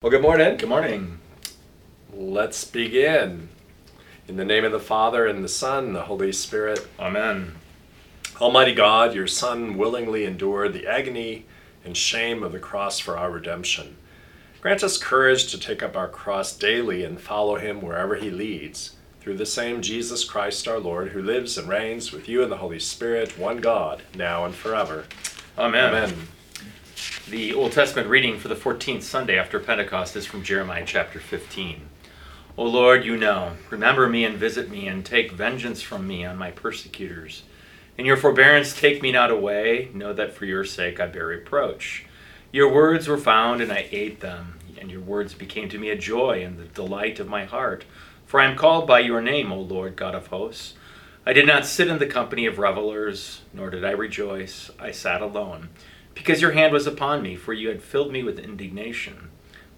[0.00, 0.56] Well, good morning.
[0.56, 1.18] Good morning.
[2.14, 3.48] Let's begin.
[4.28, 6.86] In the name of the Father, and the Son, and the Holy Spirit.
[7.00, 7.56] Amen.
[8.40, 11.46] Almighty God, your Son willingly endured the agony
[11.84, 13.96] and shame of the cross for our redemption.
[14.60, 18.94] Grant us courage to take up our cross daily and follow him wherever he leads.
[19.20, 22.58] Through the same Jesus Christ our Lord, who lives and reigns with you in the
[22.58, 25.06] Holy Spirit, one God, now and forever.
[25.58, 25.92] Amen.
[25.92, 26.28] Amen.
[27.30, 31.82] The Old Testament reading for the 14th Sunday after Pentecost is from Jeremiah chapter 15.
[32.56, 36.38] O Lord, you know, remember me and visit me, and take vengeance from me on
[36.38, 37.42] my persecutors.
[37.98, 39.90] In your forbearance, take me not away.
[39.92, 42.06] Know that for your sake I bear reproach.
[42.50, 45.96] Your words were found, and I ate them, and your words became to me a
[45.96, 47.84] joy and the delight of my heart.
[48.24, 50.76] For I am called by your name, O Lord God of hosts.
[51.26, 54.70] I did not sit in the company of revelers, nor did I rejoice.
[54.80, 55.68] I sat alone
[56.18, 59.30] because your hand was upon me, for you had filled me with indignation.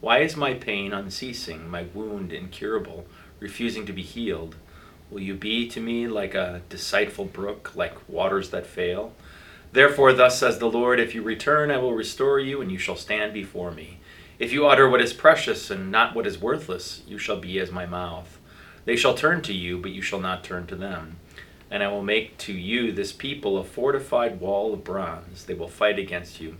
[0.00, 3.06] Why is my pain unceasing, my wound incurable,
[3.40, 4.54] refusing to be healed?
[5.10, 9.12] Will you be to me like a deceitful brook, like waters that fail?
[9.72, 12.96] Therefore, thus says the Lord If you return, I will restore you, and you shall
[12.96, 13.98] stand before me.
[14.38, 17.72] If you utter what is precious and not what is worthless, you shall be as
[17.72, 18.38] my mouth.
[18.84, 21.16] They shall turn to you, but you shall not turn to them
[21.70, 25.44] and I will make to you this people a fortified wall of bronze.
[25.44, 26.56] They will fight against you.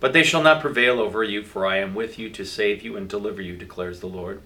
[0.00, 2.96] But they shall not prevail over you, for I am with you to save you
[2.96, 4.42] and deliver you, declares the Lord.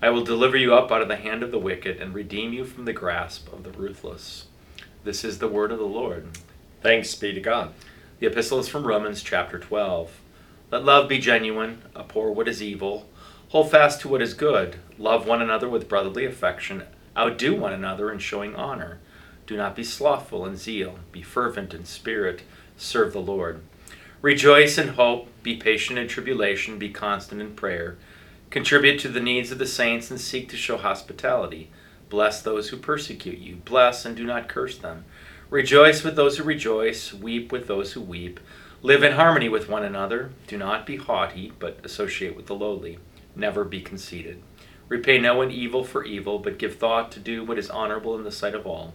[0.00, 2.64] I will deliver you up out of the hand of the wicked and redeem you
[2.64, 4.46] from the grasp of the ruthless.
[5.04, 6.28] This is the word of the Lord.
[6.80, 7.72] Thanks be to God.
[8.18, 10.20] The epistle is from Romans chapter 12.
[10.70, 13.08] Let love be genuine, abhor what is evil,
[13.48, 16.84] hold fast to what is good, love one another with brotherly affection,
[17.16, 18.98] outdo one another in showing honor.
[19.52, 20.98] Do not be slothful in zeal.
[21.12, 22.40] Be fervent in spirit.
[22.78, 23.60] Serve the Lord.
[24.22, 25.28] Rejoice in hope.
[25.42, 26.78] Be patient in tribulation.
[26.78, 27.98] Be constant in prayer.
[28.48, 31.68] Contribute to the needs of the saints and seek to show hospitality.
[32.08, 33.56] Bless those who persecute you.
[33.56, 35.04] Bless and do not curse them.
[35.50, 37.12] Rejoice with those who rejoice.
[37.12, 38.40] Weep with those who weep.
[38.80, 40.30] Live in harmony with one another.
[40.46, 42.98] Do not be haughty, but associate with the lowly.
[43.36, 44.42] Never be conceited.
[44.88, 48.24] Repay no one evil for evil, but give thought to do what is honorable in
[48.24, 48.94] the sight of all.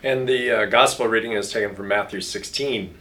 [0.00, 2.94] And the uh, gospel reading is taken from Matthew 16.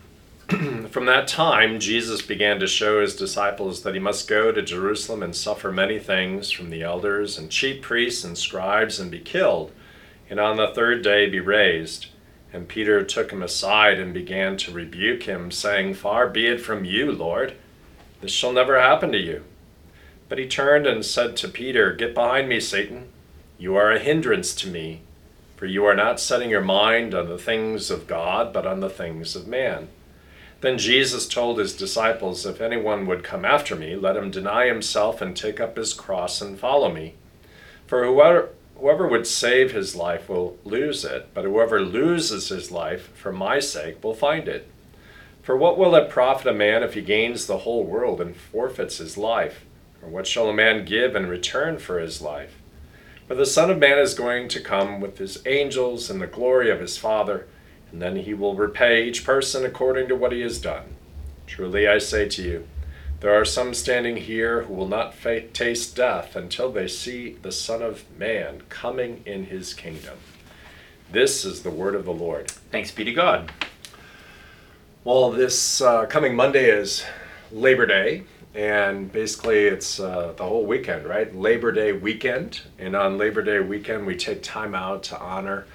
[0.90, 5.22] from that time, Jesus began to show his disciples that he must go to Jerusalem
[5.22, 9.72] and suffer many things from the elders and chief priests and scribes and be killed,
[10.28, 12.08] and on the third day be raised.
[12.52, 16.84] And Peter took him aside and began to rebuke him, saying, Far be it from
[16.84, 17.54] you, Lord.
[18.22, 19.44] This shall never happen to you.
[20.30, 23.10] But he turned and said to Peter, Get behind me, Satan.
[23.60, 25.02] You are a hindrance to me
[25.58, 28.90] for you are not setting your mind on the things of God, but on the
[28.90, 29.90] things of man.
[30.62, 35.20] Then Jesus told his disciples, If anyone would come after me, let him deny himself
[35.20, 37.16] and take up his cross and follow me.
[37.88, 43.10] For whoever, whoever would save his life will lose it, but whoever loses his life
[43.16, 44.70] for my sake will find it.
[45.42, 48.98] For what will it profit a man if he gains the whole world and forfeits
[48.98, 49.66] his life?
[50.04, 52.57] Or what shall a man give in return for his life?
[53.28, 56.72] For the Son of Man is going to come with his angels in the glory
[56.72, 57.46] of his Father,
[57.92, 60.96] and then he will repay each person according to what he has done.
[61.46, 62.68] Truly I say to you,
[63.20, 67.52] there are some standing here who will not fa- taste death until they see the
[67.52, 70.20] Son of Man coming in his kingdom.
[71.12, 72.50] This is the word of the Lord.
[72.72, 73.52] Thanks be to God.
[75.04, 77.04] Well, this uh, coming Monday is
[77.52, 78.24] Labor Day,
[78.58, 81.34] and basically it's uh, the whole weekend right?
[81.34, 82.62] Labor day weekend.
[82.80, 85.68] And on labor day weekend we take time out to honor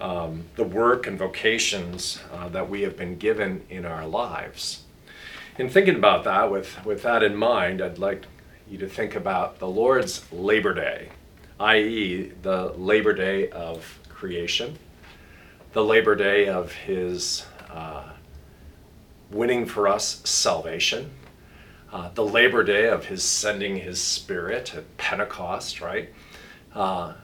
[0.00, 4.82] um, the work and vocations uh, that we have been given in our lives.
[5.58, 8.24] In thinking about that with, with that in mind i'd like
[8.68, 11.10] you to think about the lord's labor day
[11.60, 14.78] i.e the labor day of creation
[15.74, 18.04] the labor day of his uh,
[19.30, 21.10] winning for us salvation
[21.92, 26.08] uh, the Labor Day of his sending his Spirit at Pentecost, right?
[26.74, 27.14] Uh,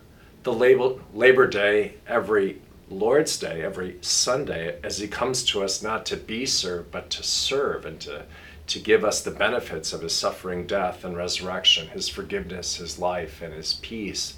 [0.43, 2.61] the Labor, Labor Day every
[2.91, 7.23] Lord's Day, every Sunday, as he comes to us not to be served, but to
[7.23, 8.25] serve and to,
[8.67, 13.43] to give us the benefits of his suffering, death, and resurrection, his forgiveness, his life,
[13.43, 14.35] and his peace.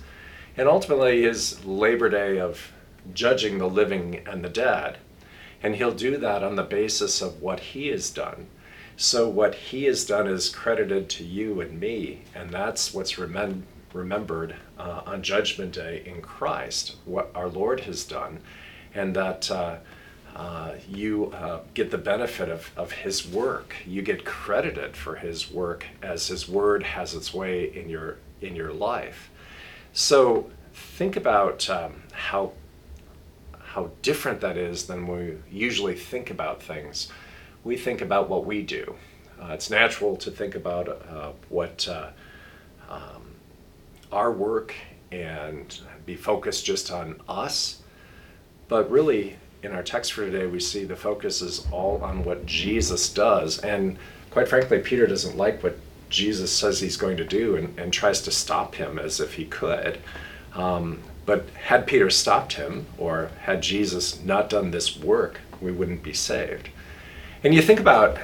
[0.57, 2.73] and ultimately his Labor Day of
[3.15, 4.99] judging the living and the dead.
[5.63, 8.47] And he'll do that on the basis of what he has done.
[9.03, 13.63] So, what he has done is credited to you and me, and that's what's remem-
[13.95, 18.41] remembered uh, on Judgment Day in Christ, what our Lord has done,
[18.95, 19.77] and that uh,
[20.37, 23.75] uh, you uh, get the benefit of, of his work.
[23.87, 28.55] You get credited for his work as his word has its way in your, in
[28.55, 29.31] your life.
[29.95, 32.53] So, think about um, how
[33.61, 37.11] how different that is than we usually think about things.
[37.65, 38.95] We think about what we do.
[39.41, 42.11] Uh, it's natural to think about uh, what uh,
[42.89, 43.23] um,
[44.13, 44.75] our work
[45.13, 47.83] and be focused just on us.
[48.69, 52.47] But really, in our text for today, we see the focus is all on what
[52.47, 53.59] Jesus does.
[53.59, 53.99] And
[54.31, 55.77] quite frankly, Peter doesn't like what
[56.09, 59.45] Jesus says he's going to do and, and tries to stop him as if he
[59.45, 60.01] could.
[60.55, 66.03] Um, but had Peter stopped him, or had Jesus not done this work, we wouldn't
[66.03, 66.71] be saved.
[67.43, 68.19] And you think about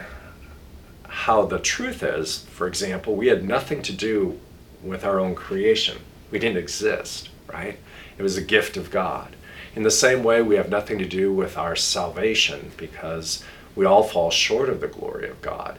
[1.09, 4.39] how the truth is, for example, we had nothing to do
[4.83, 5.99] with our own creation.
[6.31, 7.79] We didn't exist, right?
[8.19, 9.35] It was a gift of God.
[9.75, 13.43] In the same way, we have nothing to do with our salvation because
[13.75, 15.79] we all fall short of the glory of God.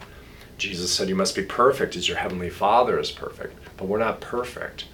[0.56, 3.56] Jesus said, You must be perfect as your heavenly Father is perfect.
[3.76, 4.86] But we're not perfect,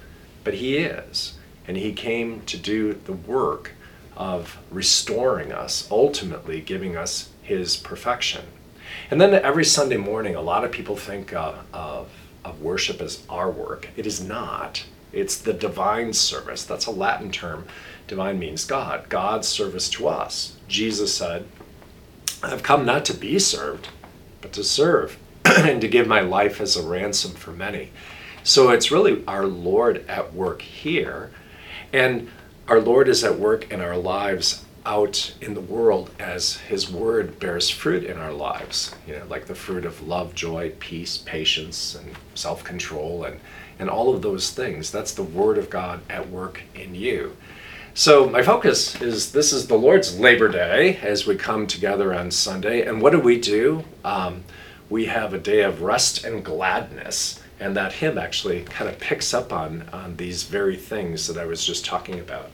[0.43, 1.35] but He is
[1.67, 3.73] and he came to do the work
[4.17, 8.45] of restoring us, ultimately giving us his perfection.
[9.11, 12.11] And then every Sunday morning, a lot of people think uh, of,
[12.45, 13.89] of worship as our work.
[13.97, 14.85] It is not.
[15.13, 16.65] It's the divine service.
[16.65, 17.67] That's a Latin term.
[18.09, 20.57] Divine means God, God's service to us.
[20.67, 21.47] Jesus said,
[22.43, 23.89] I've come not to be served,
[24.41, 27.91] but to serve and to give my life as a ransom for many.
[28.43, 31.31] So it's really our Lord at work here
[31.93, 32.29] and
[32.67, 37.39] our Lord is at work in our lives out in the world as his word
[37.39, 41.95] bears fruit in our lives you know like the fruit of love joy peace patience
[41.95, 43.41] and self-control and
[43.79, 44.91] and all of those things.
[44.91, 47.37] That's the word of god at work in you.
[47.95, 52.31] So my focus is this is the lord's labor day as we come together on
[52.31, 52.87] sunday.
[52.87, 53.85] And what do we do?
[54.05, 54.45] Um,
[54.91, 59.33] we have a day of rest and gladness and that hymn actually kind of picks
[59.33, 62.51] up on on these very things that I was just talking about.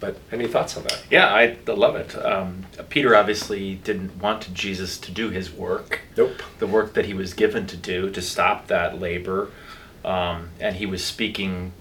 [0.00, 1.02] But any thoughts on that?
[1.10, 2.16] Yeah, I love it.
[2.24, 6.02] Um, Peter obviously didn't want Jesus to do his work.
[6.16, 6.42] Nope.
[6.58, 9.50] The work that he was given to do to stop that labor,
[10.04, 11.72] um, and he was speaking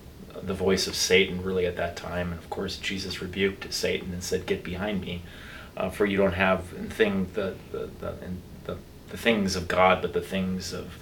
[0.42, 2.32] the voice of Satan really at that time.
[2.32, 5.22] And of course, Jesus rebuked Satan and said, "Get behind me,
[5.76, 8.16] uh, for you don't have thing the the the,
[8.66, 8.78] the
[9.10, 10.94] the things of God, but the things of."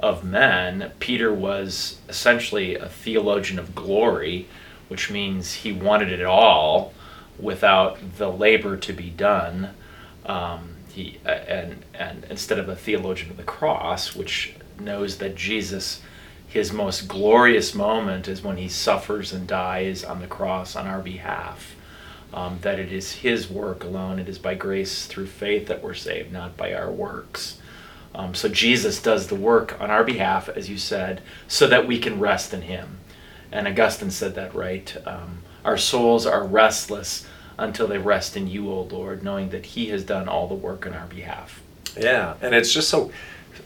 [0.00, 4.46] of men, Peter was essentially a theologian of glory,
[4.88, 6.92] which means he wanted it all
[7.38, 9.70] without the labor to be done.
[10.26, 16.00] Um, he and and instead of a theologian of the cross, which knows that Jesus,
[16.46, 21.00] his most glorious moment is when he suffers and dies on the cross on our
[21.00, 21.74] behalf.
[22.32, 24.18] Um, that it is his work alone.
[24.18, 27.58] It is by grace through faith that we're saved, not by our works.
[28.12, 31.98] Um, so Jesus does the work on our behalf, as you said, so that we
[31.98, 32.98] can rest in Him.
[33.54, 34.94] And Augustine said that right.
[35.06, 37.24] Um, our souls are restless
[37.56, 40.86] until they rest in you, O Lord, knowing that He has done all the work
[40.86, 41.62] on our behalf.
[41.96, 43.12] Yeah, and it's just so,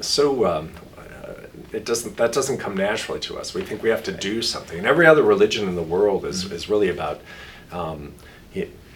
[0.00, 0.44] so.
[0.44, 2.18] Um, uh, it doesn't.
[2.18, 3.54] That doesn't come naturally to us.
[3.54, 6.44] We think we have to do something, and every other religion in the world is
[6.44, 6.54] mm-hmm.
[6.54, 7.22] is really about.
[7.72, 8.14] Um,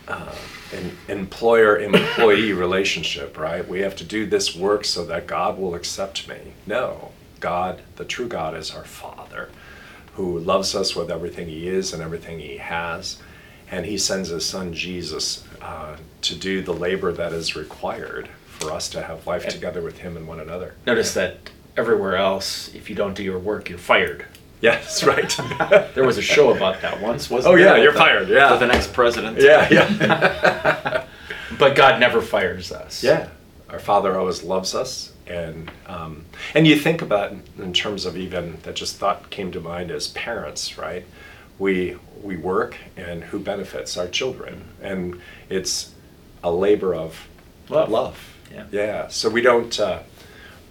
[0.09, 0.35] uh,
[0.75, 3.66] an employer employee relationship, right?
[3.66, 6.55] We have to do this work so that God will accept me.
[6.66, 9.49] No, God, the true God, is our Father
[10.14, 13.19] who loves us with everything He is and everything He has.
[13.71, 18.71] And He sends His Son Jesus uh, to do the labor that is required for
[18.71, 20.75] us to have life together with Him and one another.
[20.87, 24.26] Notice that everywhere else, if you don't do your work, you're fired.
[24.62, 25.28] Yes, right.
[25.97, 27.73] there was a show about that once, wasn't oh, there?
[27.73, 28.28] Oh yeah, you're the, fired.
[28.28, 29.40] Yeah, for the next president.
[29.40, 31.04] Yeah, yeah.
[31.59, 33.02] but God never fires us.
[33.02, 33.28] Yeah,
[33.69, 36.25] our Father always loves us, and um,
[36.55, 40.09] and you think about in terms of even that just thought came to mind as
[40.09, 41.05] parents, right?
[41.59, 45.93] We we work, and who benefits our children, and it's
[46.43, 47.29] a labor of
[47.69, 47.91] love.
[47.91, 48.37] Love.
[48.52, 48.67] Yeah.
[48.71, 49.09] Yeah.
[49.09, 49.79] So we don't.
[49.79, 50.02] Uh,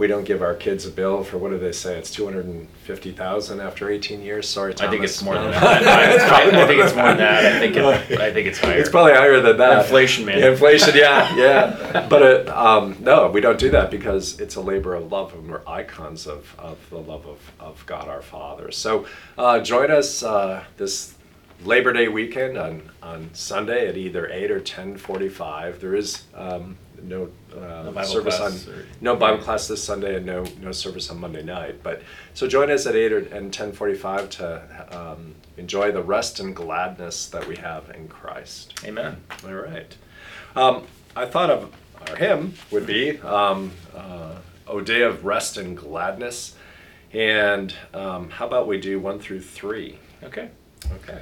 [0.02, 1.96] we don't give our kids a bill for what do they say?
[1.96, 4.50] It's two hundred and fifty thousand after eighteen years.
[4.50, 4.88] Sorry, Thomas.
[4.88, 5.64] I think it's more than that.
[5.64, 7.46] I, I, think it's more than that.
[7.46, 8.80] I think it, I think it's higher.
[8.80, 9.84] It's probably higher than that.
[9.84, 10.44] Inflation, man.
[10.44, 12.08] Inflation, yeah, yeah.
[12.10, 15.48] But it, um, no, we don't do that because it's a labor of love, and
[15.48, 18.72] we're icons of, of the love of, of God our Father.
[18.72, 19.06] So
[19.38, 21.14] uh, join us uh, this
[21.64, 25.80] Labor Day weekend on, on Sunday at either 8 or 10:45.
[25.80, 29.84] There is um, no, uh, No Bible service class on or- no Bible class this
[29.84, 31.82] Sunday and no no service on Monday night.
[31.84, 32.02] But
[32.34, 37.28] so join us at 8 or, and 10:45 to um, enjoy the rest and gladness
[37.28, 38.74] that we have in Christ.
[38.86, 39.18] Amen.
[39.46, 39.96] All right.
[40.56, 41.72] Um, I thought of
[42.10, 44.36] our hymn would be um, uh,
[44.68, 46.56] "O Day of Rest and Gladness,"
[47.14, 50.00] and um, how about we do one through three?
[50.24, 50.50] Okay.
[50.94, 51.22] Okay.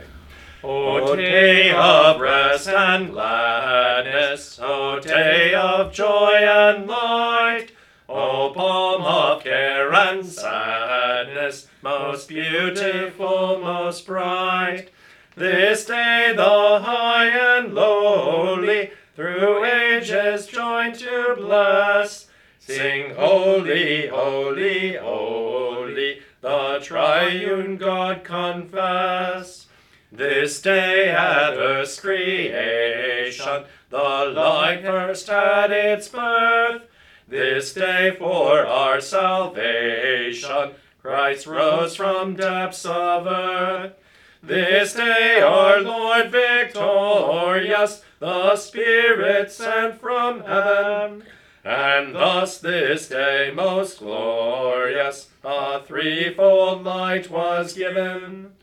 [0.61, 7.67] O day of rest and gladness, O day of joy and light,
[8.09, 14.89] O balm of care and sadness, most beautiful, most bright.
[15.37, 22.27] This day the high and lowly through ages join to bless.
[22.59, 29.68] Sing holy, holy, holy, the triune God confess.
[30.11, 33.97] This day at earth's creation, the
[34.35, 36.81] light first had its birth.
[37.27, 43.93] This day for our salvation, Christ rose from depths of earth.
[44.41, 51.23] This day our Lord victorious, the Spirit sent from heaven.
[51.63, 58.53] And thus this day most glorious, a threefold light was given.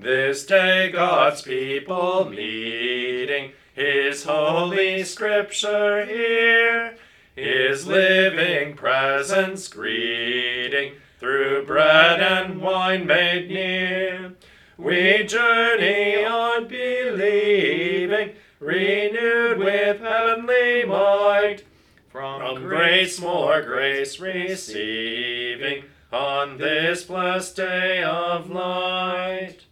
[0.00, 6.96] This day God's people meeting, His holy scripture here,
[7.36, 14.32] His living presence greeting, through bread and wine made near.
[14.78, 21.64] We journey on believing, renewed with heavenly might,
[22.08, 29.66] from grace more grace receiving, on this blessed day of light.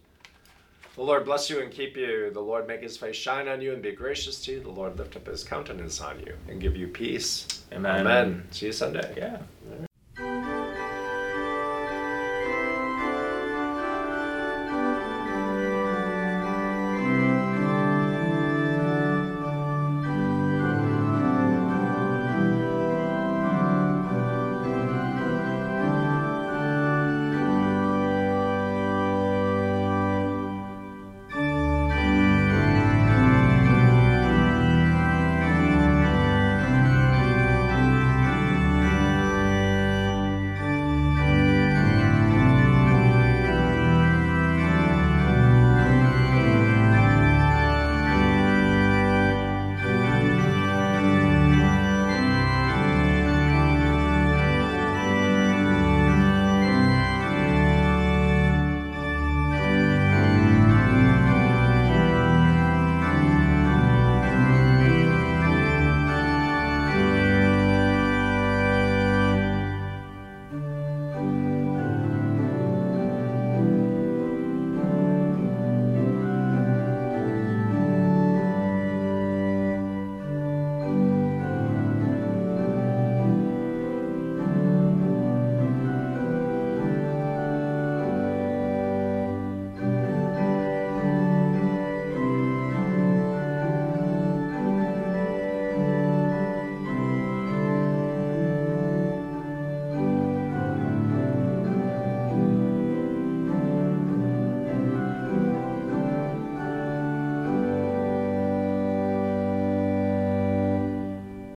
[0.99, 2.29] The Lord bless you and keep you.
[2.29, 4.59] The Lord make his face shine on you and be gracious to you.
[4.59, 7.47] The Lord lift up his countenance on you and give you peace.
[7.71, 8.01] Amen.
[8.01, 8.43] Amen.
[8.51, 9.13] See you Sunday.
[9.15, 9.37] Yeah.